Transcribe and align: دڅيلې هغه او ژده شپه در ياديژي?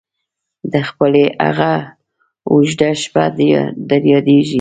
دڅيلې 0.71 1.25
هغه 1.45 1.73
او 2.47 2.55
ژده 2.69 2.89
شپه 3.01 3.23
در 3.89 4.01
ياديژي? 4.13 4.49